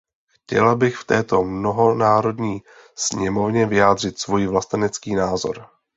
Chtěla 0.33 0.75
bych 0.75 0.95
v 0.97 1.03
této 1.05 1.43
mnohonárodní 1.43 2.61
sněmovně 2.95 3.65
vyjádřit 3.65 4.19
svůj 4.19 4.47
vlastenecký 4.47 5.15
názor. 5.15 5.65